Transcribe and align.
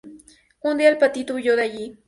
Un 0.63 0.79
día 0.79 0.89
el 0.89 0.97
patito 0.97 1.35
huyó 1.35 1.55
de 1.55 1.61
allí. 1.61 1.99